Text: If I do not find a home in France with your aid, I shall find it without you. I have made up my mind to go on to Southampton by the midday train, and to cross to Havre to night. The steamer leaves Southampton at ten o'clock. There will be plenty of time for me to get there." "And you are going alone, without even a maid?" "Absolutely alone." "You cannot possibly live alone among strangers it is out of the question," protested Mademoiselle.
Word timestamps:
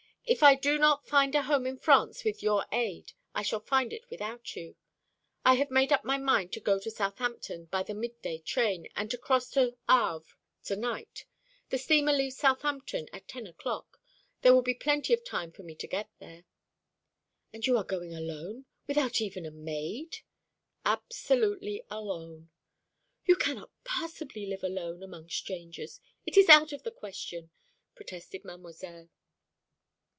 If 0.23 0.43
I 0.43 0.55
do 0.55 0.77
not 0.77 1.05
find 1.05 1.35
a 1.35 1.41
home 1.41 1.67
in 1.67 1.77
France 1.77 2.23
with 2.23 2.41
your 2.41 2.65
aid, 2.71 3.11
I 3.35 3.41
shall 3.41 3.59
find 3.59 3.91
it 3.91 4.09
without 4.09 4.55
you. 4.55 4.77
I 5.43 5.55
have 5.55 5.69
made 5.69 5.91
up 5.91 6.05
my 6.05 6.17
mind 6.17 6.53
to 6.53 6.61
go 6.61 6.75
on 6.75 6.79
to 6.81 6.91
Southampton 6.91 7.65
by 7.65 7.83
the 7.83 7.93
midday 7.93 8.37
train, 8.37 8.87
and 8.95 9.11
to 9.11 9.17
cross 9.17 9.49
to 9.49 9.75
Havre 9.89 10.23
to 10.65 10.77
night. 10.77 11.25
The 11.67 11.77
steamer 11.77 12.13
leaves 12.13 12.37
Southampton 12.37 13.09
at 13.11 13.27
ten 13.27 13.45
o'clock. 13.45 13.99
There 14.41 14.53
will 14.53 14.61
be 14.61 14.73
plenty 14.73 15.13
of 15.13 15.25
time 15.25 15.51
for 15.51 15.63
me 15.63 15.75
to 15.75 15.85
get 15.87 16.09
there." 16.19 16.45
"And 17.51 17.67
you 17.67 17.75
are 17.77 17.83
going 17.83 18.13
alone, 18.13 18.63
without 18.87 19.19
even 19.19 19.45
a 19.45 19.51
maid?" 19.51 20.19
"Absolutely 20.85 21.83
alone." 21.89 22.51
"You 23.25 23.35
cannot 23.35 23.71
possibly 23.83 24.45
live 24.45 24.63
alone 24.63 25.03
among 25.03 25.27
strangers 25.27 25.99
it 26.25 26.37
is 26.37 26.47
out 26.47 26.71
of 26.71 26.83
the 26.83 26.91
question," 26.91 27.49
protested 27.95 28.45
Mademoiselle. 28.45 29.09